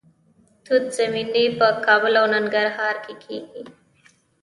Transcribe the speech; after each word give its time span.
توت 0.65 0.83
زمینی 0.97 1.45
په 1.59 1.67
کابل 1.85 2.13
او 2.21 2.25
ننګرهار 2.35 2.95
کې 3.03 3.13
کیږي. 3.23 3.63